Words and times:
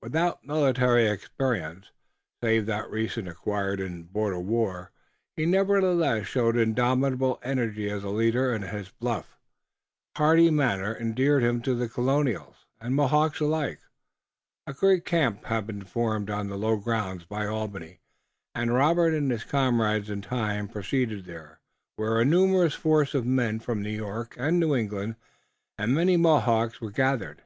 Without 0.00 0.46
military 0.46 1.08
experience, 1.08 1.90
save 2.40 2.66
that 2.66 2.88
recently 2.92 3.32
acquired 3.32 3.80
in 3.80 4.04
border 4.04 4.38
war, 4.38 4.92
he 5.34 5.44
nevertheless 5.46 6.28
showed 6.28 6.56
indomitable 6.56 7.40
energy 7.42 7.90
as 7.90 8.04
a 8.04 8.08
leader, 8.08 8.54
and 8.54 8.66
his 8.66 8.90
bluff, 8.90 9.36
hearty 10.16 10.48
manner 10.48 10.96
endeared 10.96 11.42
him 11.42 11.60
to 11.62 11.88
Colonials 11.88 12.66
and 12.80 12.94
Mohawks 12.94 13.40
alike. 13.40 13.80
A 14.68 14.72
great 14.72 15.04
camp 15.04 15.46
had 15.46 15.66
been 15.66 15.82
formed 15.82 16.30
on 16.30 16.46
the 16.46 16.56
low 16.56 16.76
grounds 16.76 17.24
by 17.24 17.44
Albany, 17.44 17.98
and 18.54 18.72
Robert 18.72 19.12
and 19.12 19.28
his 19.28 19.42
comrades 19.42 20.08
in 20.08 20.22
time 20.22 20.68
proceeded 20.68 21.24
there, 21.24 21.58
where 21.96 22.20
a 22.20 22.24
numerous 22.24 22.74
force 22.74 23.12
of 23.12 23.26
men 23.26 23.58
from 23.58 23.82
New 23.82 23.90
York 23.90 24.36
and 24.38 24.60
New 24.60 24.76
England 24.76 25.16
and 25.76 25.92
many 25.92 26.16
Mohawks 26.16 26.80
were 26.80 26.92
gathered. 26.92 27.42